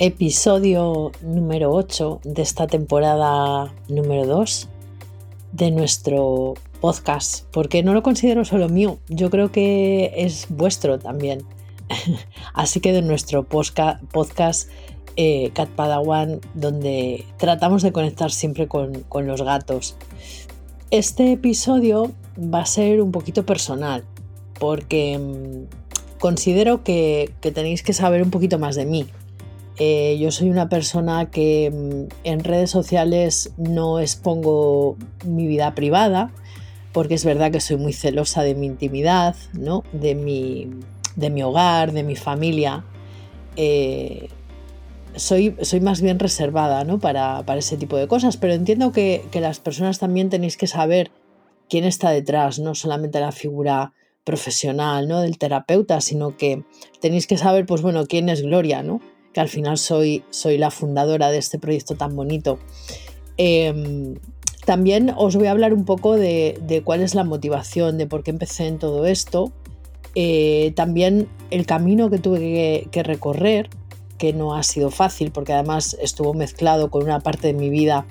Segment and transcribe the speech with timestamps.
[0.00, 4.68] Episodio número 8 de esta temporada número 2
[5.50, 11.42] de nuestro podcast, porque no lo considero solo mío, yo creo que es vuestro también.
[12.54, 14.68] Así que de nuestro podcast
[15.16, 19.96] eh, Cat Padawan, donde tratamos de conectar siempre con, los gatos.
[20.92, 24.04] Este episodio va a ser un poquito personal,
[24.60, 29.08] porque mm, considero que tenéis que saber un poquito más de mí,
[29.78, 36.32] eh, yo soy una persona que mm, en redes sociales no expongo mi vida privada,
[36.92, 39.84] porque es verdad que soy muy celosa de mi intimidad, ¿no?
[39.92, 40.68] de, mi,
[41.14, 42.84] de mi hogar, de mi familia.
[43.56, 44.28] Eh,
[45.14, 46.98] soy, soy, más bien reservada ¿no?
[46.98, 51.12] para, ese tipo de cosas, pero entiendo que, que, las personas también tenéis que saber
[51.68, 53.92] quién está detrás, no solamente la figura
[54.24, 55.20] profesional ¿no?
[55.20, 56.64] del terapeuta, sino que
[57.00, 59.00] tenéis que saber, pues bueno, quién es Gloria, ¿no?
[59.38, 62.58] Que al final soy, soy la fundadora de este proyecto tan bonito.
[63.36, 64.16] Em,
[64.66, 68.32] también os voy a hablar un poco de, cuál es la motivación, de por qué
[68.32, 69.52] empecé en todo esto.
[70.16, 73.70] Eh, también el camino que tuve que, recorrer,
[74.18, 78.06] que no ha sido fácil, porque además estuvo mezclado con una parte de mi vida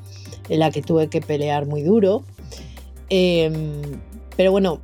[0.47, 2.23] en la que tuve que pelear muy duro.
[3.09, 3.81] Em,
[4.37, 4.79] pero bueno,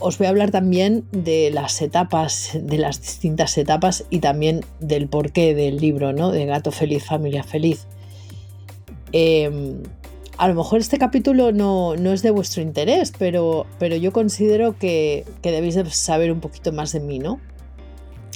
[0.00, 5.08] os voy a hablar también de las etapas, de las distintas etapas y también del
[5.08, 6.30] porqué del libro, ¿no?
[6.30, 7.86] De Gato Feliz, Familia Feliz.
[9.12, 9.82] Em,
[10.36, 15.24] a lo mejor este capítulo no, es de vuestro interés, pero, pero yo considero que,
[15.42, 17.40] debéis saber un poquito más de mí, ¿no?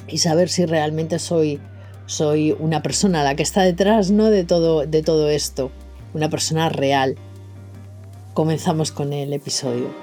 [0.08, 1.60] Y saber si realmente soy,
[2.06, 4.30] soy una persona la que está detrás, ¿no?
[4.30, 5.70] De todo, de todo esto,
[6.12, 7.14] una persona real.
[8.34, 10.01] Comenzamos con el episodio.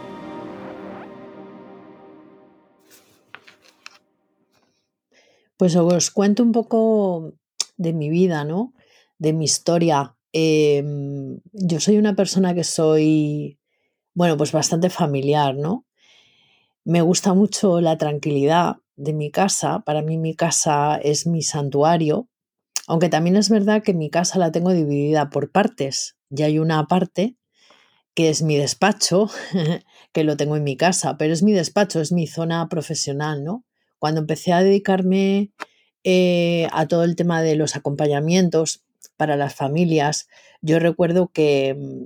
[5.59, 7.33] Pues os cuento un poco
[7.75, 8.73] de mi vida, ¿no?
[9.17, 10.15] De mi historia.
[10.31, 13.59] Em, yo soy una persona que soy,
[14.13, 15.85] bueno, pues bastante familiar, ¿no?
[16.85, 19.81] Me gusta mucho la tranquilidad de mi casa.
[19.81, 22.29] Para mí mi casa es mi santuario,
[22.87, 26.15] aunque también es verdad que mi casa la tengo dividida por partes.
[26.29, 27.35] Y hay una parte
[28.15, 29.29] que es mi despacho,
[30.13, 33.65] que lo tengo en mi casa, pero es mi despacho, es mi zona profesional, ¿no?
[33.99, 35.51] Cuando empecé a dedicarme
[36.03, 38.83] eh, a todo el tema de los acompañamientos
[39.17, 40.27] para las familias,
[40.61, 42.05] yo recuerdo que, mm,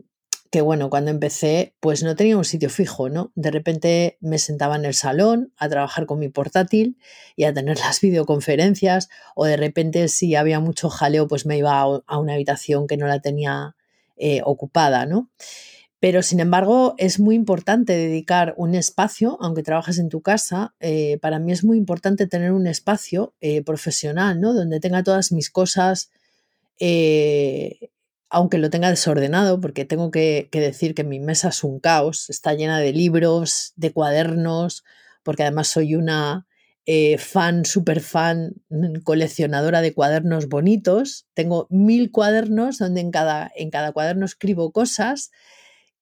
[0.53, 3.31] que, bueno, cuando empecé, pues no tenía un sitio fijo, ¿no?
[3.33, 6.99] De repente me sentaba en el salón a trabajar con mi portátil
[7.35, 11.79] y a tener las videoconferencias, o de repente si había mucho jaleo, pues me iba
[11.81, 13.75] a, una habitación que no la tenía
[14.15, 15.31] eh, ocupada, ¿no?
[16.03, 21.17] Pero sin embargo, es muy importante dedicar un espacio, aunque trabajes en tu casa, eh,
[21.21, 24.53] para mí es muy importante tener un espacio eh, profesional, ¿no?
[24.53, 26.11] Donde tenga todas mis cosas,
[26.77, 27.89] eh,
[28.29, 32.53] aunque lo tenga desordenado, porque tengo que, decir que mi mesa es un caos, está
[32.53, 34.83] llena de libros, de cuadernos,
[35.23, 36.47] porque además soy una
[37.17, 41.27] fan, super fan, mm, coleccionadora de cuadernos bonitos.
[41.33, 45.31] Tengo mil cuadernos donde en cada, en cada cuaderno escribo cosas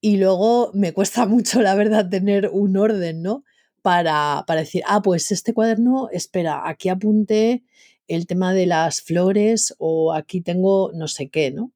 [0.02, 3.46] y luego me cuesta mucho, la verdad, tener un orden, ¿no?
[3.82, 7.64] Para, para decir, ah, pues este cuaderno, espera, aquí apunté
[8.08, 11.72] el tema de las flores o aquí tengo no sé qué, ¿no?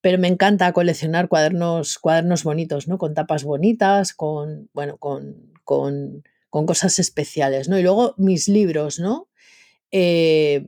[0.00, 2.98] Pero me encanta coleccionar cuadernos, cuadernos bonitos, ¿no?
[2.98, 7.78] Con tapas bonitas, con, bueno, con, con, con cosas especiales, ¿no?
[7.78, 9.28] Y luego mis libros, ¿no?
[9.90, 10.66] Eh,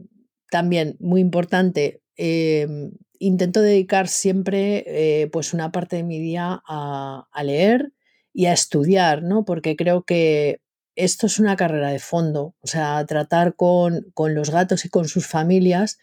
[0.51, 7.43] también muy importante, em, intento dedicar siempre eh, pues una parte de mi día a,
[7.45, 7.93] leer
[8.33, 9.45] y a estudiar, ¿no?
[9.45, 10.63] Porque creo que
[10.97, 15.27] esto es una carrera de fondo, o sea, tratar con, los gatos y con sus
[15.27, 15.99] familias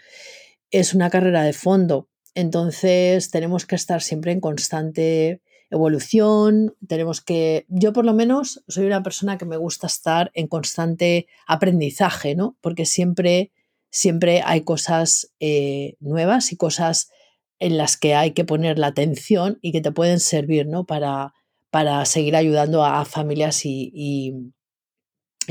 [0.72, 2.08] es una carrera de fondo.
[2.36, 5.42] Entonces tenemos que estar siempre en constante
[5.72, 10.48] evolución, tenemos que, yo por lo menos soy una persona que me gusta estar en
[10.48, 12.58] constante aprendizaje, ¿no?
[12.62, 13.52] Porque siempre
[13.90, 17.10] siempre hay cosas eh, nuevas y cosas
[17.60, 20.86] en las que hay que poner la atención y que te pueden servir ¿no?
[20.86, 21.34] para,
[21.72, 24.34] para seguir ayudando a familias y,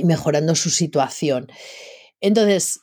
[0.03, 1.49] mejorando su situación.
[2.21, 2.81] Entonces,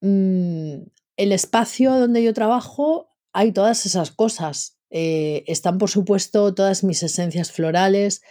[0.00, 0.74] mm,
[1.16, 4.78] el espacio donde yo trabajo hay todas esas cosas.
[4.90, 8.22] Eh, están, por supuesto, todas mis esencias florales,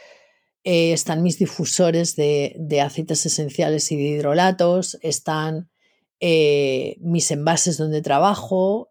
[0.63, 5.71] eh, están mis difusores de, aceites esenciales y de hidrolatos, están
[6.21, 8.89] eh, mis envases donde trabajo,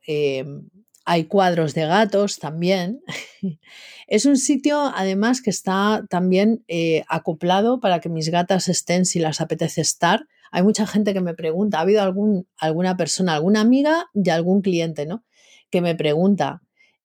[1.07, 3.01] hay cuadros de gatos también.
[4.07, 6.65] es un sitio, además, que está también
[7.09, 10.27] acoplado para que mis gatas estén si las apetece estar.
[10.53, 14.61] Hay mucha gente que me pregunta, ha habido algún, alguna persona, alguna amiga y algún
[14.63, 15.25] cliente, ¿no?
[15.71, 16.61] Que me pregunta,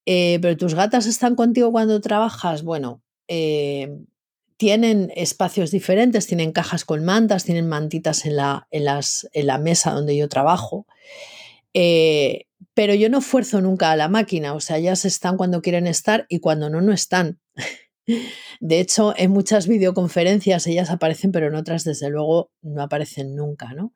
[0.05, 2.63] eh, pero tus gatas están contigo cuando trabajas.
[2.63, 3.89] Bueno, eh,
[4.57, 9.57] tienen espacios diferentes, tienen cajas con mantas, tienen mantitas en la, en las, en la
[9.57, 10.87] mesa donde yo trabajo.
[11.73, 15.87] Eh, pero yo no fuerzo nunca a la máquina, o sea, ellas están cuando quieren
[15.87, 17.39] estar y cuando no, no están.
[18.59, 23.73] De hecho, en muchas videoconferencias ellas aparecen, pero en otras, desde luego, no aparecen nunca,
[23.73, 23.93] ¿no?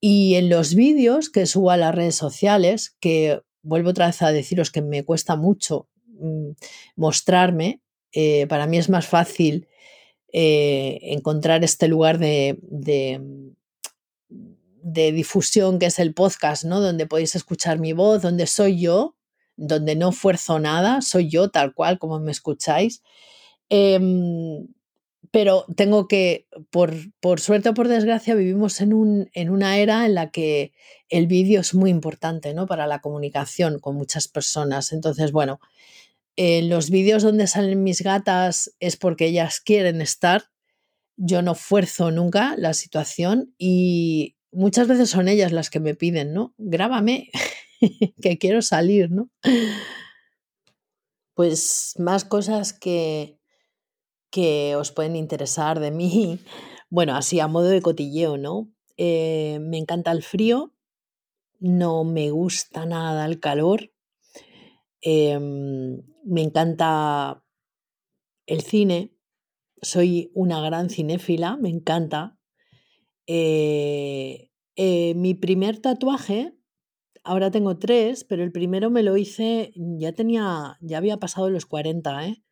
[0.00, 4.32] Y en los vídeos que subo a las redes sociales, que vuelvo otra vez a
[4.32, 6.50] deciros que me cuesta mucho mm,
[6.96, 7.80] mostrarme,
[8.18, 9.68] eh, para mí es más fácil
[10.32, 13.12] eh, encontrar este lugar de, de,
[15.12, 16.80] difusión que es el podcast, ¿no?
[16.80, 19.16] Donde podéis escuchar mi voz, donde soy yo,
[19.56, 23.02] donde no fuerzo nada, soy yo tal cual como me escucháis.
[23.68, 24.66] Em,
[25.30, 30.06] pero tengo que, por, por, suerte o por desgracia, vivimos en, un, en una era
[30.06, 30.72] en la que
[31.10, 32.66] el vídeo es muy importante ¿no?
[32.66, 34.94] para la comunicación con muchas personas.
[34.94, 35.60] Entonces, bueno,
[36.36, 40.50] en los vídeos donde salen mis gatas es porque ellas quieren estar.
[41.16, 46.34] Yo no fuerzo nunca la situación y muchas veces son ellas las que me piden,
[46.34, 46.54] ¿no?
[46.58, 47.30] Grábame,
[48.22, 49.30] que quiero salir, ¿no?
[51.34, 53.38] Pues más cosas que,
[54.30, 56.38] que os pueden interesar de mí.
[56.90, 58.70] Bueno, así a modo de cotilleo, ¿no?
[58.96, 60.72] Eh, me encanta el frío,
[61.58, 63.90] no me gusta nada el calor,
[65.00, 67.44] em, me encanta
[68.46, 69.16] el cine,
[69.82, 72.38] soy una gran cinéfila, me encanta.
[73.26, 76.54] Eh, eh, mi primer tatuaje,
[77.24, 81.66] ahora tengo tres, pero el primero me lo hice, ya tenía, ya había pasado los
[81.66, 82.42] 40, ¿eh?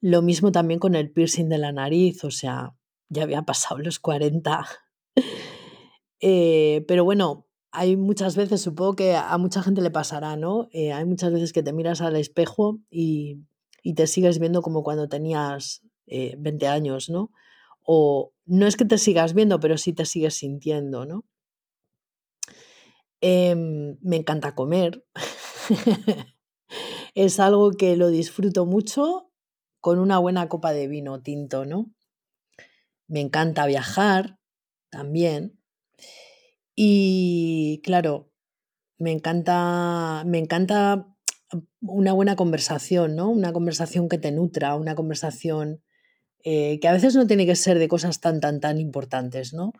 [0.00, 2.76] Lo mismo también con el piercing de la nariz, o sea,
[3.08, 4.66] ya había pasado los 40.
[6.20, 7.47] Eh, pero bueno,
[7.78, 10.68] hay muchas veces, supongo que a mucha gente le pasará, ¿no?
[10.72, 13.44] Eh, hay muchas veces que te miras al espejo y,
[13.94, 17.30] te sigues viendo como cuando tenías 20 eh, años, ¿no?
[17.84, 21.24] O no es que te sigas viendo, pero sí te sigues sintiendo, ¿no?
[23.20, 25.04] Em, me encanta comer.
[27.14, 29.30] es algo que lo disfruto mucho
[29.80, 31.92] con una buena copa de vino tinto, ¿no?
[33.06, 34.38] Me encanta viajar
[34.90, 35.58] también.
[36.80, 38.30] Y claro,
[38.98, 41.08] me encanta, me encanta
[41.80, 43.30] una buena conversación, ¿no?
[43.30, 45.82] Una conversación que te nutra, una conversación
[46.44, 49.72] eh, que a veces no tiene que ser de cosas tan, tan, tan importantes, ¿no?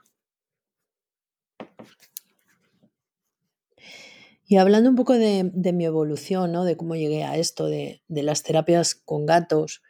[4.45, 6.65] Y hablando un poco de, mi evolución, ¿no?
[6.65, 9.83] De cómo llegué a esto, de, de las terapias con gatos,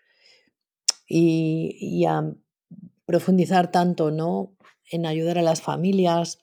[1.09, 2.35] y, a
[3.07, 4.55] profundizar tanto ¿no?
[4.91, 6.41] en ayudar a las familias.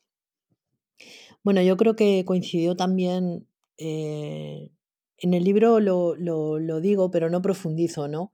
[1.46, 3.48] Bueno, yo creo que coincidió también,
[3.78, 4.72] eh,
[5.20, 8.34] en el libro lo, lo, digo, pero no profundizo, ¿no?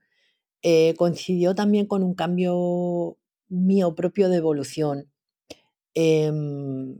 [0.63, 3.17] Eh, coincidió también con un cambio
[3.49, 5.11] mío propio de evolución.
[5.93, 6.99] Em,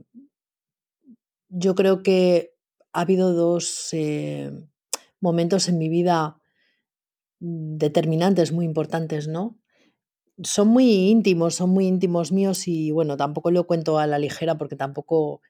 [1.48, 2.52] yo creo que
[2.92, 4.52] ha habido dos eh,
[5.20, 6.36] momentos en mi vida
[7.40, 9.58] determinantes muy importantes, ¿no?
[10.42, 14.58] Son muy íntimos, son muy íntimos míos y bueno, tampoco lo cuento a la ligera
[14.58, 15.40] porque tampoco,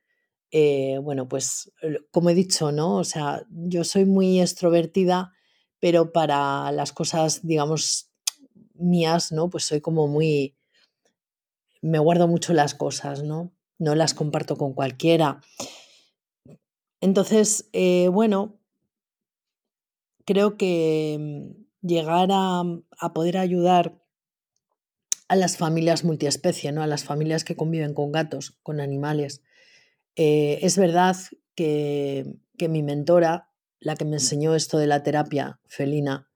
[0.52, 1.72] eh, bueno, pues
[2.10, 2.98] como he dicho, ¿no?
[2.98, 5.32] O sea, yo soy muy extrovertida,
[5.80, 8.12] pero para las cosas, digamos,
[8.74, 9.50] mías, ¿no?
[9.50, 10.54] Pues soy como muy,
[11.80, 13.52] me guardo mucho las cosas, ¿no?
[13.78, 15.40] No las comparto con cualquiera.
[17.00, 18.60] Entonces, eh, bueno,
[20.24, 22.62] creo que llegar a,
[23.14, 23.98] poder ayudar
[25.28, 26.82] a las familias multiespecie, ¿no?
[26.82, 29.42] a las familias que conviven con gatos, con animales.
[30.16, 31.16] Eh, es verdad
[31.54, 32.24] que,
[32.68, 33.50] mi mentora,
[33.80, 36.28] la que me enseñó esto de la terapia felina,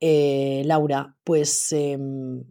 [0.00, 2.44] eh, Laura, pues em,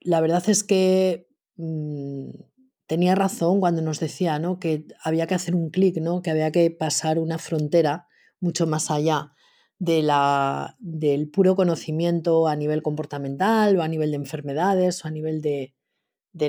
[0.00, 2.30] la verdad es que mm,
[2.86, 4.58] tenía razón cuando nos decía ¿no?
[4.60, 6.22] que había que hacer un clic, ¿no?
[6.22, 8.06] que había que pasar una frontera
[8.40, 9.32] mucho más allá
[9.78, 15.10] de la, del puro conocimiento a nivel comportamental o a nivel de enfermedades o a
[15.10, 15.74] nivel de,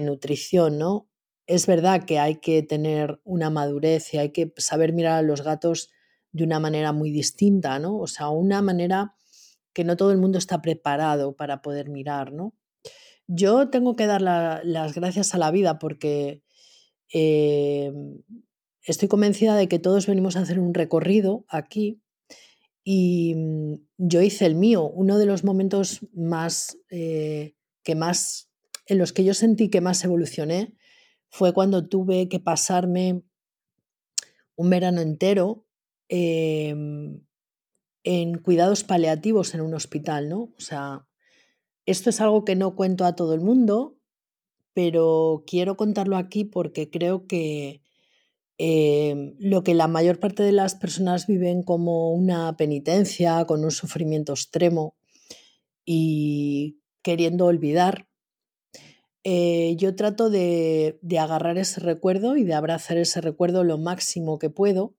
[0.01, 1.07] nutrición, ¿no?
[1.47, 5.41] Es verdad que hay que tener una madurez y hay que saber mirar a los
[5.41, 5.91] gatos
[6.31, 7.97] de una manera muy distinta, ¿no?
[7.97, 9.15] O sea, una manera
[9.73, 12.55] que no todo el mundo está preparado para poder mirar, ¿no?
[13.27, 16.43] Yo tengo que dar las gracias a la vida porque
[17.13, 17.91] eh,
[18.83, 22.01] estoy convencida de que todos venimos a hacer un recorrido aquí
[22.83, 24.83] y mm, yo hice el mío.
[24.87, 28.49] Uno de los momentos más eh, que más
[28.87, 30.75] en los que yo sentí que más evolucioné
[31.35, 33.21] fue cuando tuve que pasarme
[34.55, 35.65] un verano entero
[36.07, 37.25] em,
[38.05, 40.43] en cuidados paliativos en un hospital, ¿no?
[40.43, 41.05] O sea,
[41.85, 43.99] esto es algo que no cuento a todo el mundo,
[44.73, 47.81] pero quiero contarlo aquí porque creo que
[48.57, 53.71] em, lo que la mayor parte de las personas viven como una penitencia, con un
[53.71, 54.95] sufrimiento extremo
[55.83, 58.07] y queriendo olvidar,
[59.27, 64.51] eh, yo trato de, agarrar ese recuerdo y de abrazar ese recuerdo lo máximo que
[64.51, 64.95] puedo,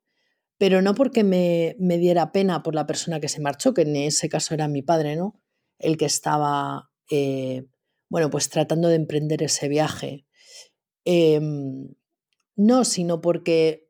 [0.58, 4.28] pero no porque me, diera pena por la persona que se marchó, que en ese
[4.28, 5.40] caso era mi padre, ¿no?
[5.78, 7.66] El que estaba, eh,
[8.08, 10.26] bueno, pues tratando de emprender ese viaje.
[11.04, 11.94] Em,
[12.56, 13.88] no, sino porque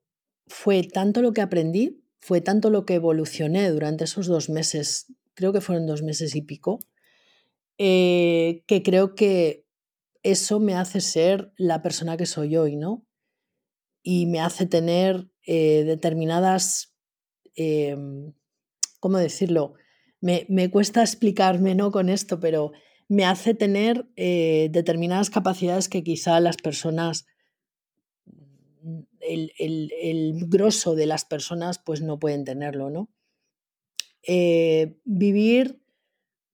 [0.48, 5.54] fue tanto lo que aprendí, fue tanto lo que evolucioné durante esos dos meses, creo
[5.54, 6.80] que fueron dos meses y pico,
[7.78, 9.65] eh, que creo que
[10.30, 13.06] eso me hace ser la persona que soy hoy, ¿no?
[14.02, 16.94] Y me hace tener eh, determinadas,
[17.54, 18.32] em,
[19.00, 19.74] ¿cómo decirlo?
[20.20, 21.92] Me, cuesta explicarme ¿no?
[21.92, 22.72] con esto, pero
[23.08, 27.26] me hace tener eh, determinadas capacidades que quizá las personas,
[29.20, 33.08] el, el, el, grosso de las personas, pues no pueden tenerlo, ¿no?
[34.22, 35.80] Eh, vivir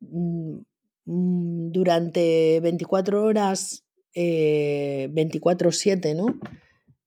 [0.02, 0.62] Mm,
[1.04, 6.38] durante 24 horas, 24/7, eh, ¿no?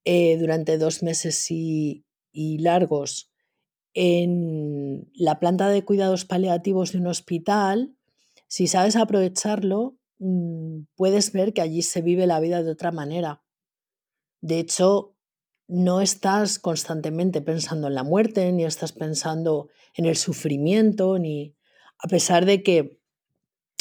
[0.03, 2.03] Eh, durante dos meses y,
[2.59, 3.31] largos
[3.93, 7.95] en la planta de cuidados paliativos de un hospital,
[8.47, 13.41] si sabes aprovecharlo, mm, puedes ver que allí se vive la vida de otra manera.
[14.41, 15.15] De hecho,
[15.67, 21.55] no estás constantemente pensando en la muerte, ni estás pensando en el sufrimiento, ni
[21.97, 22.99] a pesar de que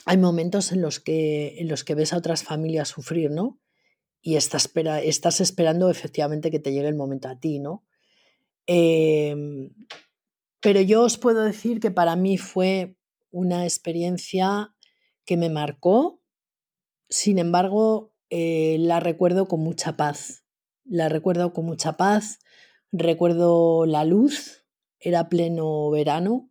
[0.07, 3.59] hay momentos en los que, en los que ves a otras familias sufrir, ¿no?
[4.21, 7.85] Y estás, espera, estás esperando efectivamente que te llegue el momento a ti, ¿no?
[8.67, 9.75] Em,
[10.61, 12.97] pero yo os puedo decir que para mí fue
[13.31, 14.75] una experiencia
[15.25, 16.23] que me marcó,
[17.09, 20.45] sin embargo, eh, la recuerdo con mucha paz.
[20.85, 22.41] La recuerdo con mucha paz,
[22.93, 24.65] recuerdo la luz,
[25.01, 26.51] era pleno verano,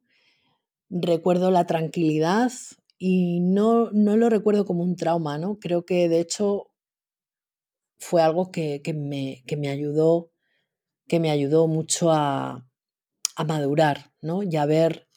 [0.90, 2.52] recuerdo la tranquilidad,
[3.06, 5.60] y no, no lo recuerdo como un trauma, ¿no?
[5.60, 6.72] Creo que de hecho
[7.98, 10.32] fue algo que, me, me, ayudó,
[11.10, 12.66] que me ayudó mucho a,
[13.46, 14.42] madurar, ¿no?
[14.42, 15.10] Y a ver,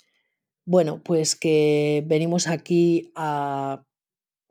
[0.64, 3.86] bueno, pues que venimos aquí a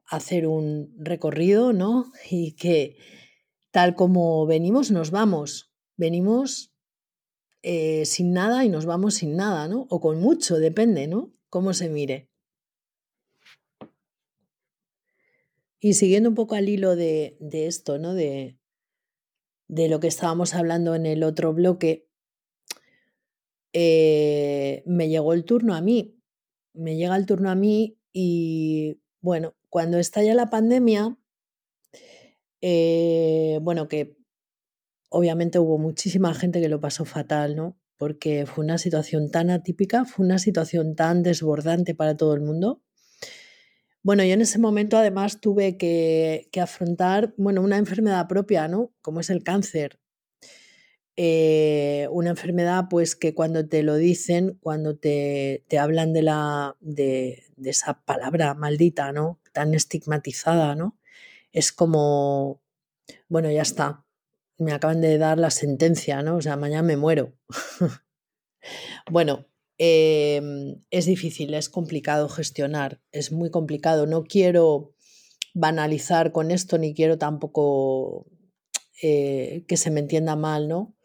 [0.06, 2.14] hacer un recorrido, ¿no?
[2.32, 2.96] Y que
[3.72, 5.74] tal como venimos, nos vamos.
[5.98, 6.74] Venimos
[7.64, 9.88] eh, sin nada y nos vamos sin nada, ¿no?
[9.90, 11.34] O con mucho, depende, ¿no?
[11.50, 12.30] Cómo se mire.
[15.80, 18.14] Y siguiendo un poco al hilo de, esto, ¿no?
[18.14, 18.58] De,
[19.68, 22.08] de, lo que estábamos hablando en el otro bloque,
[23.74, 26.18] eh, me llegó el turno a mí.
[26.74, 31.18] Me llega el turno a mí y, bueno, cuando estalla la pandemia,
[32.62, 34.18] eh, bueno, que
[35.10, 37.78] obviamente hubo muchísima gente que lo pasó fatal, ¿no?
[37.98, 42.85] Porque fue una situación tan atípica, fue una situación tan desbordante para todo el mundo
[44.06, 48.94] bueno, yo en ese momento además tuve que, afrontar, bueno, una enfermedad propia, ¿no?
[49.02, 50.00] Como es el cáncer.
[51.16, 57.46] Eh, una enfermedad, pues que cuando te lo dicen, cuando te, hablan de, la, de,
[57.64, 59.40] esa palabra maldita, ¿no?
[59.54, 61.00] Tan estigmatizada, ¿no?
[61.52, 62.62] Es como,
[63.28, 64.06] bueno, ya está,
[64.60, 66.36] me acaban de dar la sentencia, ¿no?
[66.36, 67.34] O sea, mañana me muero.
[69.10, 69.48] bueno,
[69.78, 74.06] Em, es difícil, es complicado gestionar, es muy complicado.
[74.06, 74.94] No quiero
[75.54, 78.28] banalizar con esto ni quiero tampoco
[79.02, 80.96] eh, que se me entienda mal, ¿no?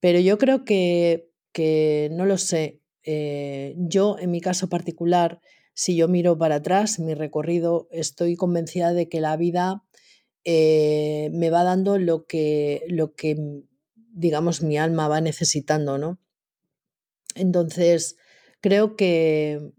[0.00, 1.28] Pero yo creo que,
[2.12, 2.80] no lo sé.
[3.04, 5.40] Eh, yo, en mi caso particular,
[5.74, 9.84] si yo miro para atrás, mi recorrido, estoy convencida de que la vida
[10.44, 13.36] eh, me va dando lo que, lo que,
[13.94, 16.20] digamos, mi alma va necesitando, ¿no?
[17.34, 18.16] Entonces,
[18.60, 19.72] creo que,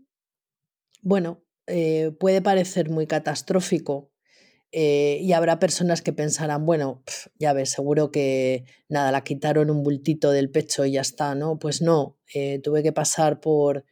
[1.01, 4.09] bueno, eh, puede parecer muy catastrófico
[4.77, 7.03] Eh, y habrá personas que pensarán, bueno,
[7.39, 11.59] ya ves, seguro que nada, la quitaron un bultito del pecho y ya está, ¿no?
[11.59, 13.85] Pues no, eh, tuve que pasar por,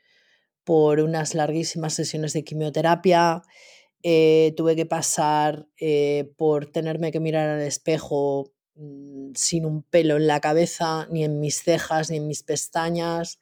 [0.65, 3.43] por unas larguísimas sesiones de quimioterapia,
[4.57, 5.67] tuve que pasar
[6.37, 11.39] por tenerme que mirar al espejo mm, sin un pelo en la cabeza, ni en
[11.39, 13.39] mis cejas, ni en mis pestañas,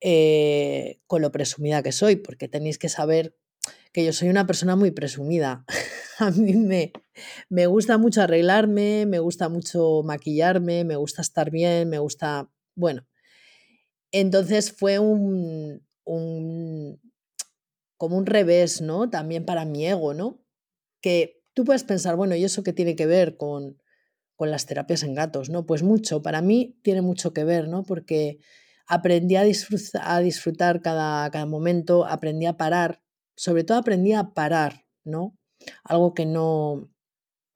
[0.00, 3.36] con lo presumida que soy, porque tenéis que saber
[3.92, 5.64] que yo soy una persona muy presumida.
[6.18, 6.92] A mí me,
[7.48, 13.06] me gusta mucho arreglarme, me gusta mucho maquillarme, me gusta estar bien, me gusta, bueno.
[14.12, 17.00] Entonces fue un, un
[17.96, 19.08] como un revés, ¿no?
[19.10, 20.44] También para mi ego, ¿no?
[21.00, 23.80] Que tú puedes pensar, bueno, ¿y eso qué tiene que ver con,
[24.36, 25.50] con las terapias en gatos?
[25.50, 25.66] ¿No?
[25.66, 27.82] Pues mucho, para mí tiene mucho que ver, ¿no?
[27.84, 28.38] Porque
[28.86, 29.44] aprendí a
[30.20, 33.04] disfrutar, cada momento, aprendí a parar
[33.36, 35.36] sobre todo aprendí a parar, ¿no?
[35.82, 36.90] Algo que no,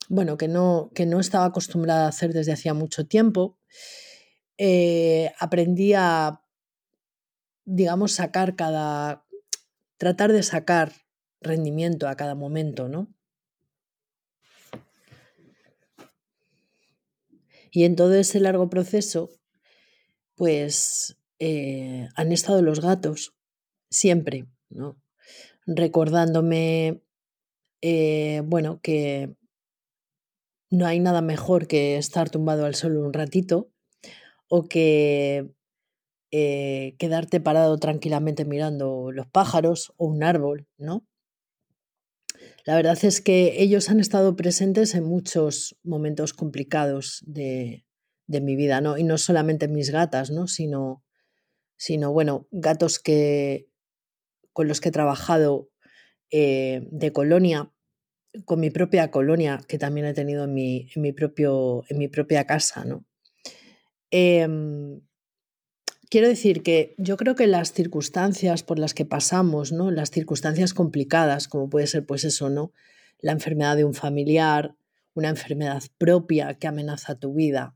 [0.08, 3.58] bueno, que no, que no estaba acostumbrada a hacer desde hacía mucho tiempo.
[4.56, 6.42] Eh, aprendí a,
[7.64, 9.24] digamos, sacar cada,
[9.98, 10.92] tratar de sacar
[11.40, 13.14] rendimiento a cada momento, ¿no?
[17.70, 19.30] Y en todo ese largo proceso,
[20.38, 23.34] pues eh, han estado los gatos,
[23.90, 24.96] siempre, ¿no?
[25.68, 27.02] recordándome,
[27.82, 29.36] eh, bueno, que
[30.70, 33.70] no hay nada mejor que estar tumbado al sol un ratito
[34.48, 35.50] o que
[36.30, 41.06] eh, quedarte parado tranquilamente mirando los pájaros o un árbol, ¿no?
[42.64, 47.84] La verdad es que ellos han estado presentes en muchos momentos complicados de,
[48.28, 48.98] mi vida, ¿no?
[48.98, 50.46] Y no solamente mis gatas, ¿no?
[50.46, 51.02] Sino,
[51.76, 53.68] sino, bueno, gatos que,
[54.52, 55.70] con los que he trabajado
[56.30, 57.72] eh, de colonia,
[58.44, 62.08] con mi propia colonia, que también he tenido en mi, en mi, propio, en mi
[62.08, 62.84] propia casa.
[62.84, 63.06] ¿no?
[64.10, 65.00] Em,
[66.10, 69.90] quiero decir que yo creo que las circunstancias por las que pasamos, ¿no?
[69.90, 72.72] las circunstancias complicadas, como puede ser pues eso, ¿no?
[73.20, 74.76] la enfermedad de un familiar,
[75.14, 77.74] una enfermedad propia que amenaza tu vida,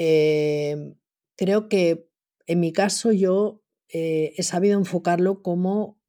[0.00, 0.94] em,
[1.34, 2.08] creo que
[2.46, 6.00] en mi caso yo eh, he sabido enfocarlo como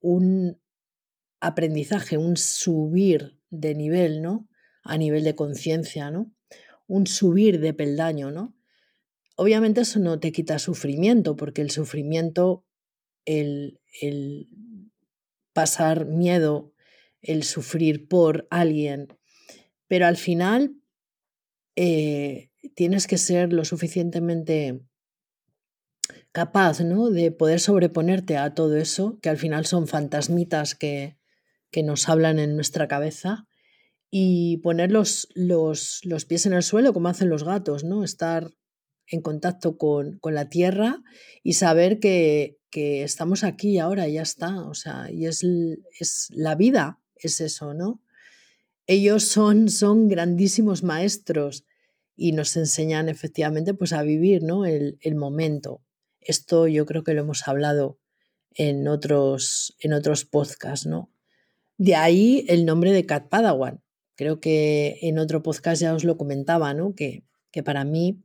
[0.00, 0.60] un
[1.40, 4.48] aprendizaje, un subir de nivel, ¿no?
[4.82, 6.34] A nivel de conciencia, ¿no?
[6.88, 8.56] Un subir de peldaño, ¿no?
[9.36, 12.64] Obviamente eso no te quita sufrimiento, porque el sufrimiento,
[13.26, 14.48] el, el
[15.52, 16.72] pasar miedo,
[17.22, 19.08] el sufrir por alguien,
[19.86, 20.74] pero al final
[21.76, 24.80] eh, tienes que ser lo suficientemente
[26.32, 27.10] capaz ¿no?
[27.10, 31.16] de poder sobreponerte a todo eso, que al final son fantasmitas que,
[31.70, 33.46] que nos hablan en nuestra cabeza,
[34.10, 38.04] y poner los, los, pies en el suelo como hacen los gatos, ¿no?
[38.04, 38.50] estar
[39.08, 41.02] en contacto con, la tierra
[41.42, 45.42] y saber que, que, estamos aquí ahora, ya está, o sea, y es,
[45.98, 48.02] es la vida, es eso, ¿no?
[48.86, 51.64] Ellos son, son grandísimos maestros
[52.16, 54.64] y nos enseñan efectivamente pues, a vivir ¿no?
[54.64, 55.82] el, el momento.
[56.20, 57.98] Esto yo creo que lo hemos hablado
[58.54, 61.10] en otros, en otros podcasts, ¿no?
[61.78, 63.82] De ahí el nombre de Cat Padawan.
[64.16, 66.94] Creo que en otro podcast ya os lo comentaba, ¿no?
[66.94, 68.22] Que, que para mí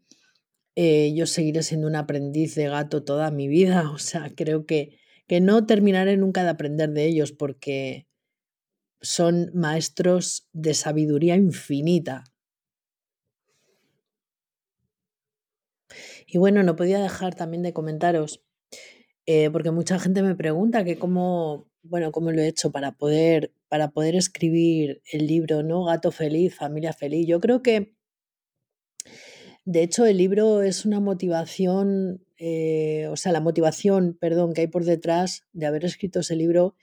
[0.75, 3.91] eh, yo seguiré siendo un aprendiz de gato toda mi vida.
[3.93, 8.07] O sea, creo que, que no terminaré nunca de aprender de ellos porque
[9.01, 12.23] son maestros de sabiduría infinita.
[16.33, 18.41] Y bueno, no podía dejar también de comentaros,
[19.25, 23.53] eh, porque mucha gente me pregunta que cómo, bueno, cómo lo he hecho para poder,
[23.67, 25.83] para poder escribir el libro, ¿no?
[25.83, 27.27] Gato feliz, familia feliz.
[27.27, 27.97] Yo creo que,
[29.65, 34.67] de hecho, el libro es una motivación, eh, o sea, la motivación, perdón, que hay
[34.67, 36.75] por detrás de haber escrito ese libro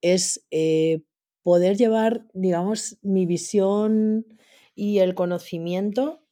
[0.00, 1.02] es eh,
[1.42, 4.26] poder llevar, digamos, mi visión
[4.74, 6.22] y el conocimiento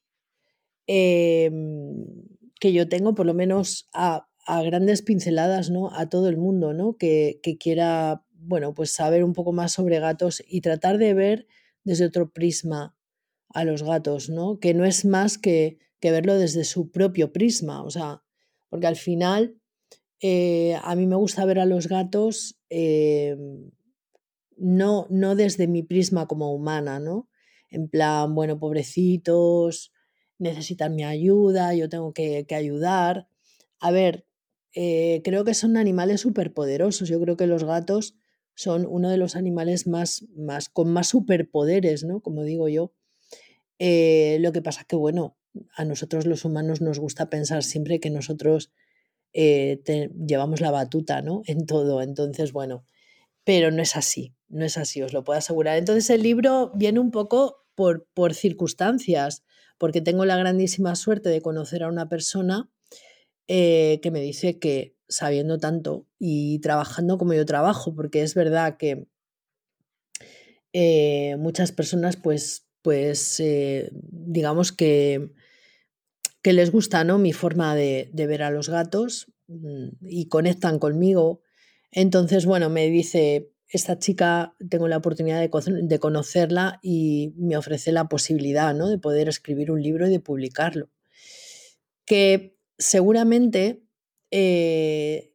[0.87, 2.34] em,
[2.65, 4.27] que yo tengo, por lo menos a,
[4.65, 5.91] grandes pinceladas, ¿no?
[5.95, 6.97] A todo el mundo, ¿no?
[6.97, 11.47] Que, quiera, bueno, pues saber un poco más sobre gatos y tratar de ver
[11.83, 12.97] desde otro prisma
[13.51, 14.61] a los gatos, ¿no?
[14.61, 18.23] Que no es más que, que verlo desde su propio prisma, o sea,
[18.71, 19.61] porque al final
[20.23, 23.73] eh, a mí me gusta ver a los gatos em,
[24.57, 27.29] no, no desde mi prisma como humana, ¿no?
[27.69, 29.93] En plan, bueno, pobrecitos,
[30.39, 33.29] necesitan mi ayuda, yo tengo que, ayudar.
[33.81, 34.27] A ver,
[34.75, 37.09] eh, creo que son animales súper poderosos.
[37.09, 38.17] Yo creo que los gatos
[38.55, 42.21] son uno de los animales más, más con más superpoderes, ¿no?
[42.21, 42.93] Como digo yo.
[43.79, 45.37] Eh, lo que pasa que, bueno,
[45.77, 48.73] a nosotros los humanos nos gusta pensar siempre que nosotros
[49.33, 49.83] eh,
[50.27, 51.43] llevamos la batuta, ¿no?
[51.47, 52.03] En todo.
[52.03, 52.85] Entonces, bueno,
[53.45, 55.77] pero no es así, no es así, os lo puedo asegurar.
[55.77, 59.45] Entonces el libro viene un poco por, por circunstancias,
[59.79, 62.71] porque tengo la grandísima suerte de conocer a una persona
[63.49, 68.77] eh, que me dice que sabiendo tanto y trabajando como yo trabajo, porque es verdad
[68.79, 69.07] que
[70.73, 75.31] eh, muchas personas pues, pues eh, digamos que,
[76.43, 77.19] que les gusta ¿no?
[77.19, 81.43] mi forma de, ver a los gatos mm, y conectan conmigo.
[81.93, 88.09] Entonces, bueno, me dice, esta chica tengo la oportunidad de, conocerla y me ofrece la
[88.09, 88.89] posibilidad ¿no?
[88.89, 90.91] de poder escribir un libro y de publicarlo.
[92.07, 93.83] Que seguramente
[94.31, 95.33] eh,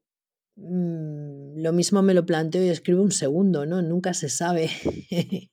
[0.56, 3.82] mm, lo mismo me lo planteo y escribo un segundo, ¿no?
[3.82, 4.70] Nunca se sabe.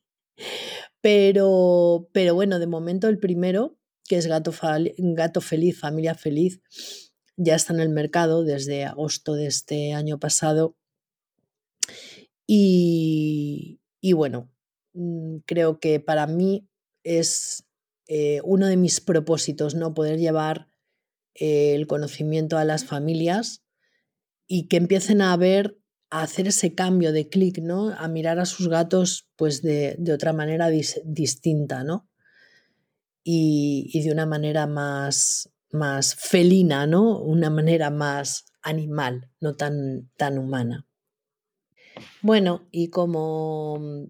[1.01, 4.53] pero, pero bueno, de momento el primero, que es Gato,
[4.99, 6.61] Gato Feliz, Familia Feliz,
[7.37, 10.77] ya está en el mercado desde agosto de este año pasado
[12.47, 13.81] y,
[14.15, 14.51] bueno,
[14.95, 16.69] mm, creo que para mí
[17.03, 17.65] es
[18.09, 19.95] eh, uno de mis propósitos, ¿no?
[19.95, 20.69] Poder llevar
[21.35, 23.65] eh, el conocimiento a las familias
[24.47, 25.79] y que empiecen a ver,
[26.11, 27.91] a hacer ese cambio de clic, ¿no?
[27.91, 30.71] A mirar a sus gatos pues de, otra manera
[31.05, 32.09] distinta, ¿no?
[33.25, 37.19] Y, y, de una manera más, más felina, ¿no?
[37.19, 40.87] Una manera más animal, no tan, tan humana.
[42.23, 44.05] Bueno, y como mm,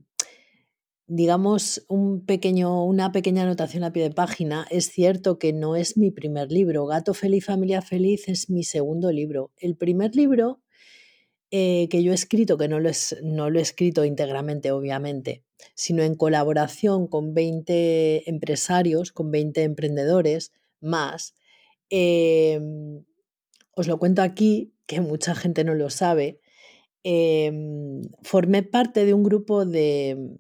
[1.06, 5.96] digamos un pequeño, una pequeña anotación a pie de página, es cierto que no es
[5.96, 6.86] mi primer libro.
[6.86, 9.52] Gato Feliz, Familia Feliz es mi segundo libro.
[9.56, 10.60] El primer libro
[11.52, 12.90] eh, que yo he escrito, que no lo,
[13.22, 15.44] no lo he escrito íntegramente, obviamente,
[15.74, 21.34] sino en colaboración con 20 empresarios, con 20 emprendedores más,
[21.88, 23.04] em,
[23.76, 26.40] os lo cuento aquí, que mucha gente no lo sabe,
[27.08, 30.34] Em, formé parte de un grupo de,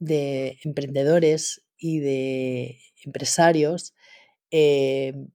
[0.00, 3.94] de emprendedores y de empresarios.
[4.50, 5.28] Em,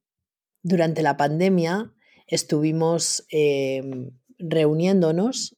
[0.61, 1.93] durante la pandemia
[2.27, 5.55] estuvimos em, reuniéndonos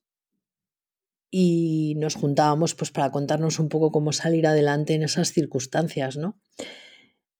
[1.31, 6.17] y nos juntábamos pues, para contarnos un poco cómo salir adelante en esas circunstancias.
[6.17, 6.39] ¿no?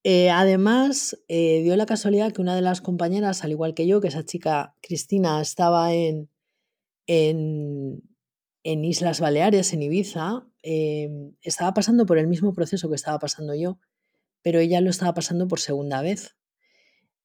[0.04, 4.02] Eh, además, eh, dio la casualidad que una de las compañeras, al igual que yo,
[4.02, 6.32] que esa chica Cristina, estaba en,
[7.08, 8.04] en,
[8.64, 13.80] Islas Baleares, en Ibiza, em, estaba pasando por el mismo proceso que estaba pasando yo,
[14.42, 16.36] pero ella lo estaba pasando por segunda vez.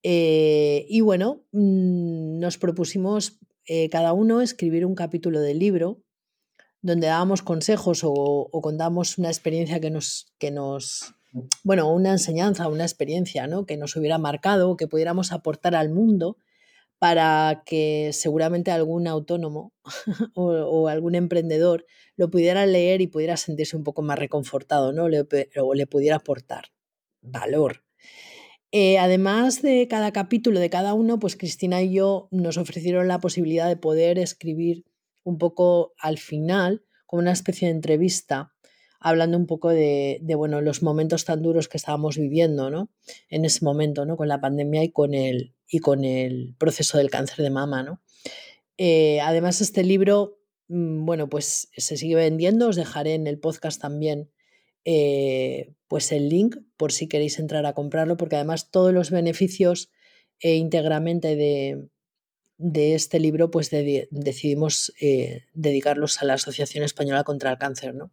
[0.02, 6.02] Eh, y bueno, mm, nos propusimos eh, cada uno escribir un capítulo del libro
[6.80, 11.14] donde dábamos consejos o, contábamos una experiencia que nos, que nos,
[11.62, 13.66] bueno, una enseñanza, una experiencia ¿no?
[13.66, 16.36] que nos hubiera marcado, que pudiéramos aportar al mundo
[17.02, 19.72] para que seguramente algún autónomo
[20.36, 21.84] o, algún emprendedor
[22.14, 25.08] lo pudiera leer y pudiera sentirse un poco más reconfortado, ¿no?
[25.08, 25.26] Le,
[25.60, 26.66] o le pudiera aportar
[27.20, 27.82] valor.
[28.70, 33.18] Eh, además de cada capítulo de cada uno, pues Cristina y yo nos ofrecieron la
[33.18, 34.84] posibilidad de poder escribir
[35.24, 38.52] un poco al final, como una especie de entrevista,
[39.00, 42.92] hablando un poco de, de, bueno, los momentos tan duros que estábamos viviendo, ¿no?
[43.28, 44.16] En ese momento, ¿no?
[44.16, 47.82] Con la pandemia y con el, y con el proceso del cáncer de mama.
[47.82, 48.02] ¿no?
[48.76, 53.80] Eh, además, este libro, mm, bueno, pues se sigue vendiendo, os dejaré en el podcast
[53.80, 54.30] también
[54.84, 59.90] eh, pues el link por si queréis entrar a comprarlo, porque además todos los beneficios
[60.40, 61.88] eh, íntegramente de,
[62.58, 64.92] de, este libro, pues decidimos
[65.54, 67.94] dedicarlos a la Asociación Española contra el Cáncer.
[67.94, 68.12] ¿no?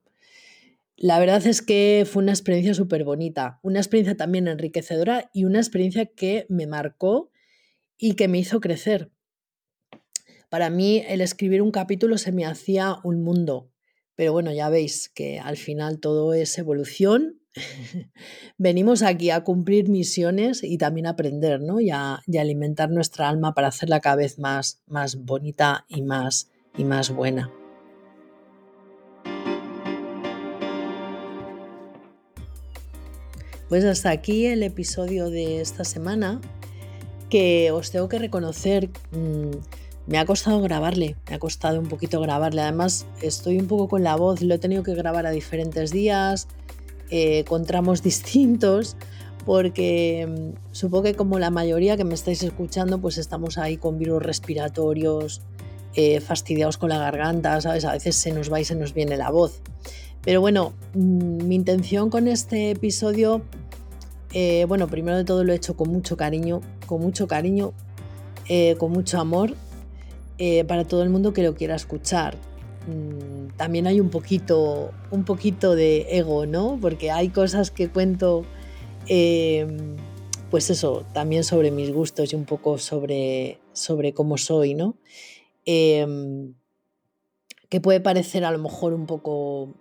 [0.96, 5.60] La verdad es que fue una experiencia súper bonita, una experiencia también enriquecedora y una
[5.60, 7.32] experiencia que me marcó
[8.00, 9.12] y que me hizo crecer.
[10.50, 13.70] Para mí el escribir un capítulo se me hacía un mundo,
[14.16, 17.40] pero bueno, ya veis que al final todo es evolución.
[18.58, 21.80] Venimos aquí a cumplir misiones y también a aprender, ¿no?
[21.80, 26.86] Y a, alimentar nuestra alma para hacerla cada vez más, más bonita y más, y
[26.86, 27.52] más buena.
[33.68, 36.42] Pues hasta aquí el episodio de esta semana
[37.30, 39.52] que os tengo que reconocer, mm,
[40.08, 42.62] me ha costado grabarle, me ha costado un poquito grabarle.
[42.62, 46.48] Además, estoy un poco con la voz, lo he tenido que grabar a diferentes días,
[47.12, 48.98] eh, con tramos distintos,
[49.46, 53.98] porque mm, supongo que como la mayoría que me estáis escuchando, pues estamos ahí con
[53.98, 55.42] virus respiratorios,
[55.96, 57.86] eh, fastidiados con la garganta, ¿sabes?
[57.86, 59.62] A veces se nos va y se nos viene la voz.
[60.22, 63.42] Pero bueno, mm, mi intención con este episodio,
[64.34, 67.74] eh, bueno, primero de todo lo he hecho con mucho cariño, con mucho cariño,
[68.48, 69.56] eh, con mucho amor,
[70.68, 72.38] para todo el mundo que lo quiera escuchar.
[72.88, 76.78] Mm, también hay un poquito, un poquito de ego, ¿no?
[76.80, 78.46] Porque hay cosas que cuento
[80.50, 84.96] pues eso, también sobre mis gustos y un poco sobre, sobre cómo soy, ¿no?
[85.66, 86.56] Que
[87.82, 89.76] puede parecer a lo mejor un poco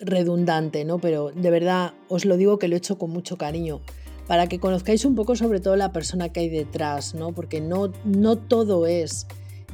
[0.00, 0.98] redundante, ¿no?
[0.98, 3.80] Pero de verdad os lo digo que lo he hecho con mucho cariño,
[4.26, 7.32] para que conozcáis un poco sobre todo la persona que hay detrás, ¿no?
[7.32, 9.26] Porque no, no todo es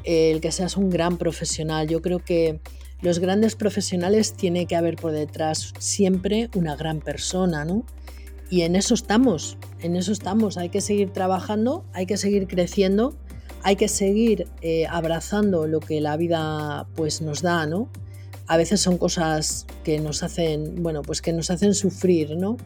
[0.05, 1.89] el que seas un gran profesional.
[1.89, 2.61] Yo creo que
[3.01, 7.85] los grandes profesionales tiene que haber por detrás siempre una gran persona, ¿no?
[8.51, 10.57] Y en eso estamos, en eso estamos.
[10.57, 13.17] Hay que seguir trabajando, hay que seguir creciendo,
[13.63, 17.89] hay que seguir eh, abrazando lo que la vida pues nos da, ¿no?
[18.47, 22.57] A veces son cosas que nos hacen, bueno, pues que nos hacen sufrir, ¿no?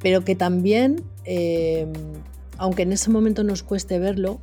[0.00, 1.92] Pero que también, em,
[2.56, 4.40] aunque en ese momento nos cueste verlo,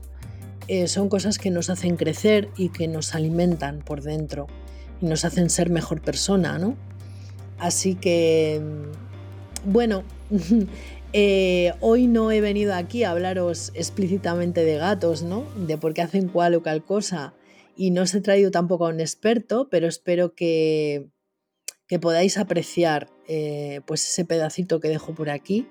[0.67, 4.47] eh, son cosas que nos hacen crecer y que nos alimentan por dentro
[5.01, 6.75] y nos hacen ser mejor persona, ¿no?
[7.57, 8.61] Así que,
[9.65, 10.03] bueno,
[11.17, 15.45] Eh, hoy no he venido aquí a hablaros explícitamente de gatos, ¿no?
[15.55, 17.33] De por qué hacen cual o cual cosa.
[17.75, 21.09] Y no os he traído tampoco a un experto, pero espero que,
[21.87, 25.67] que podáis apreciar eh, pues ese pedacito que dejo por aquí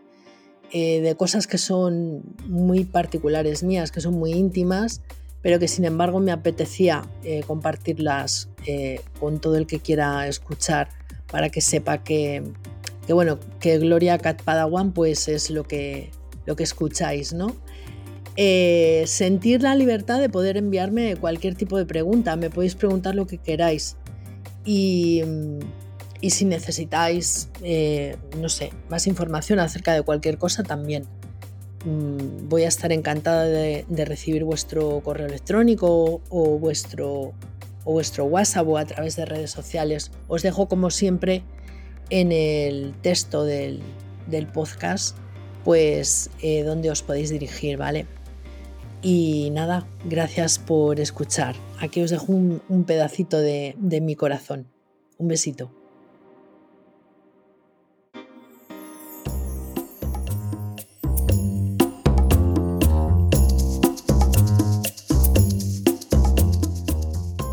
[0.73, 5.03] eh, de cosas que son muy particulares mías, que son muy íntimas,
[5.41, 7.07] pero que sin embargo me apetecía
[7.47, 8.49] compartirlas
[9.21, 10.89] con todo el que quiera escuchar
[11.31, 12.43] para que sepa que,
[13.07, 16.11] que bueno, que Gloria Cat Padawan pues es lo que,
[16.47, 17.55] lo que escucháis, ¿no?
[18.37, 23.27] Eh, sentir la libertad de poder enviarme cualquier tipo de pregunta, me podéis preguntar lo
[23.27, 23.97] que queráis
[24.65, 25.23] y,
[26.23, 31.05] si necesitáis, eh, no sé, más información acerca de cualquier cosa también.
[31.85, 37.35] Mm, voy a estar encantada de, recibir vuestro correo electrónico o vuestro,
[37.85, 40.11] vuestro WhatsApp o a través de redes sociales.
[40.27, 41.45] Os dejo como siempre
[42.11, 43.83] en el texto del,
[44.53, 45.17] podcast,
[45.63, 48.07] pues eh, donde os podéis dirigir, ¿vale?
[49.05, 51.55] Y nada, gracias por escuchar.
[51.79, 54.67] Aquí os dejo un, pedacito de mi corazón.
[55.19, 55.71] Un besito.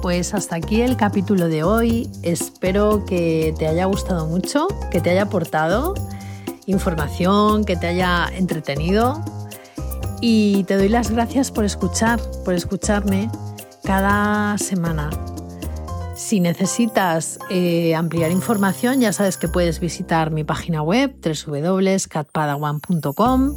[0.01, 2.09] Pues hasta aquí el capítulo de hoy.
[2.23, 5.93] Espero que te haya gustado mucho, que te haya aportado
[6.65, 9.40] información, que te haya entretenido.
[10.21, 13.31] Y te doy las gracias por escuchar, por escucharme
[13.83, 15.09] cada semana.
[16.15, 23.55] Si necesitas eh, ampliar información, ya sabes que puedes visitar mi página web www.catpadawan.com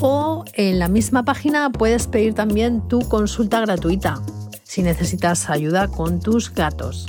[0.00, 4.22] o en la misma página puedes pedir también tu consulta gratuita
[4.62, 7.06] si necesitas ayuda con tus gatos.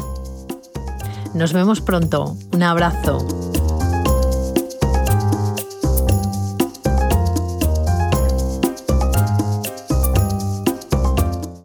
[1.35, 2.35] Nos vemos pronto.
[2.51, 3.50] Un abrazo.